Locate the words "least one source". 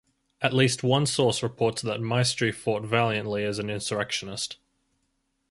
0.51-1.43